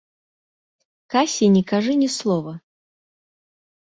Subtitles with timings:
[1.15, 2.53] Касі не кажы ні слова.